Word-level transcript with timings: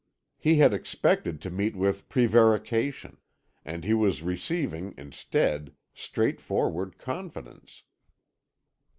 He 0.39 0.55
had 0.55 0.73
expected 0.73 1.39
to 1.41 1.51
meet 1.51 1.75
with 1.75 2.09
prevarication, 2.09 3.17
and 3.63 3.83
he 3.83 3.93
was 3.93 4.23
receiving, 4.23 4.95
instead, 4.97 5.73
straightforward 5.93 6.97
confidence. 6.97 7.83